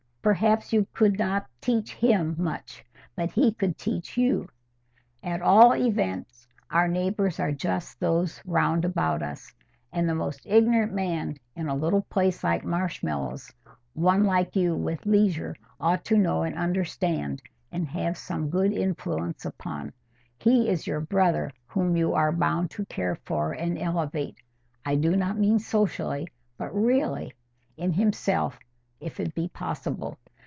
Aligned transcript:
Perhaps 0.23 0.71
you 0.71 0.85
could 0.93 1.17
not 1.17 1.47
teach 1.61 1.95
him 1.95 2.35
much, 2.37 2.85
but 3.15 3.31
he 3.31 3.51
could 3.51 3.75
teach 3.75 4.17
you. 4.17 4.47
At 5.23 5.41
all 5.41 5.73
events, 5.75 6.47
our 6.69 6.87
neighbours 6.87 7.39
are 7.39 7.51
just 7.51 7.99
those 7.99 8.39
round 8.45 8.85
about 8.85 9.23
us. 9.23 9.51
And 9.91 10.07
the 10.07 10.13
most 10.13 10.41
ignorant 10.45 10.93
man 10.93 11.37
in 11.55 11.67
a 11.67 11.73
little 11.73 12.03
place 12.03 12.43
like 12.43 12.63
Marshmallows, 12.63 13.51
one 13.95 14.23
like 14.23 14.55
you 14.55 14.75
with 14.75 15.07
leisure 15.07 15.55
ought 15.79 16.05
to 16.05 16.17
know 16.19 16.43
and 16.43 16.55
understand, 16.55 17.41
and 17.71 17.87
have 17.87 18.15
some 18.15 18.51
good 18.51 18.71
influence 18.71 19.43
upon: 19.43 19.91
he 20.37 20.69
is 20.69 20.85
your 20.85 20.99
brother 21.01 21.49
whom 21.65 21.97
you 21.97 22.13
are 22.13 22.31
bound 22.31 22.69
to 22.69 22.85
care 22.85 23.15
for 23.25 23.53
and 23.53 23.75
elevate—I 23.75 24.97
do 24.97 25.15
not 25.15 25.39
mean 25.39 25.57
socially, 25.57 26.27
but 26.59 26.71
really, 26.75 27.33
in 27.75 27.93
himself—if 27.93 29.19
it 29.19 29.33
be 29.33 29.47
possible. 29.47 30.15